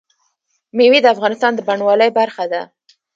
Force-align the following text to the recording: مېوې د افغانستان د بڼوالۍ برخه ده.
مېوې 0.77 0.99
د 1.03 1.07
افغانستان 1.15 1.51
د 1.55 1.59
بڼوالۍ 1.67 2.09
برخه 2.19 2.45
ده. 2.51 2.61